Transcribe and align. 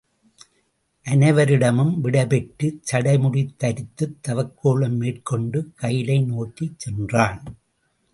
அனைவரிடமும் 1.05 1.91
விடைபெற்றுச் 1.99 2.79
சடைமுடி 2.91 3.43
தரித்துத் 3.57 4.17
தவக்கோலம் 4.27 4.97
மேற்கொண்டு 4.97 5.71
கயிலை 5.75 6.21
நோக்கிச் 6.23 6.79
சென்றான். 6.79 7.43